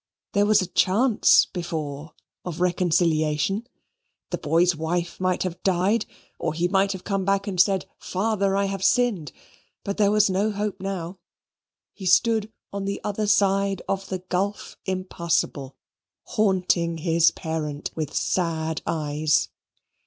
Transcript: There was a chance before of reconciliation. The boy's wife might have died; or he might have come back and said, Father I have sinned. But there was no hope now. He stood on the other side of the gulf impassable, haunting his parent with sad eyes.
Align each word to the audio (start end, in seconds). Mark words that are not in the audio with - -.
There 0.33 0.47
was 0.47 0.63
a 0.63 0.73
chance 0.73 1.45
before 1.45 2.15
of 2.43 2.59
reconciliation. 2.59 3.67
The 4.31 4.39
boy's 4.39 4.75
wife 4.75 5.19
might 5.19 5.43
have 5.43 5.61
died; 5.61 6.07
or 6.39 6.55
he 6.55 6.67
might 6.67 6.91
have 6.93 7.03
come 7.03 7.23
back 7.23 7.45
and 7.45 7.61
said, 7.61 7.85
Father 7.99 8.55
I 8.57 8.65
have 8.65 8.83
sinned. 8.83 9.31
But 9.83 9.97
there 9.97 10.09
was 10.09 10.27
no 10.27 10.49
hope 10.49 10.79
now. 10.81 11.19
He 11.93 12.07
stood 12.07 12.51
on 12.73 12.85
the 12.85 12.99
other 13.03 13.27
side 13.27 13.83
of 13.87 14.09
the 14.09 14.17
gulf 14.17 14.75
impassable, 14.87 15.75
haunting 16.23 16.97
his 16.97 17.29
parent 17.29 17.91
with 17.93 18.11
sad 18.15 18.81
eyes. 18.87 19.49